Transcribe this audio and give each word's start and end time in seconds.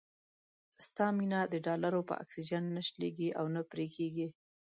ستا 0.85 1.05
مينه 1.17 1.39
د 1.47 1.53
ډالرو 1.65 2.01
په 2.09 2.13
اکسيجن 2.23 2.63
نه 2.75 2.81
شلېږي 2.87 3.29
او 3.39 3.45
نه 3.55 3.61
پرې 3.71 3.85
کېږي. 3.95 4.27